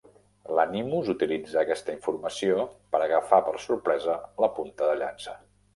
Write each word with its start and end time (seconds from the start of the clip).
L'Animus 0.59 1.11
utilitza 1.13 1.59
aquesta 1.63 1.95
informació 1.97 2.65
per 2.95 3.05
agafar 3.09 3.43
per 3.51 3.55
sorpresa 3.71 4.19
la 4.47 4.53
punta 4.59 4.91
de 4.93 5.03
llança. 5.05 5.43